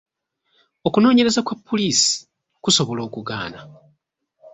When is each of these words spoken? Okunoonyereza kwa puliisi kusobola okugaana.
Okunoonyereza 0.87 1.41
kwa 1.45 1.55
puliisi 1.65 2.11
kusobola 2.63 3.01
okugaana. 3.07 3.59